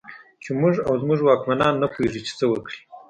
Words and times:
چې 0.43 0.49
موږ 0.59 0.75
او 0.87 0.93
زموږ 1.01 1.19
واکمنان 1.23 1.73
نه 1.81 1.87
پوهېږي 1.93 2.19
چې 2.27 2.33
څه 2.39 2.45
وکړي. 2.51 2.79